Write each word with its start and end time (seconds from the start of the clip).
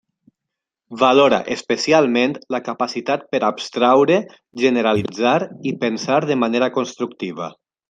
Valora 1.01 1.39
especialment 1.55 2.33
la 2.55 2.61
capacitat 2.69 3.27
per 3.35 3.43
a 3.43 3.51
abstraure, 3.53 4.19
generalitzar 4.65 5.37
i 5.73 5.77
pensar 5.87 6.19
de 6.33 6.41
manera 6.47 6.73
constructiva. 6.81 7.55